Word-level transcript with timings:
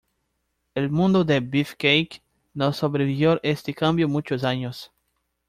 El 0.73 0.89
mundo 0.89 1.23
del 1.25 1.47
"beefcake" 1.47 2.23
no 2.55 2.73
sobrevivió 2.73 3.39
este 3.43 3.75
cambio 3.75 4.09
muchos 4.09 4.43
años. 4.43 4.91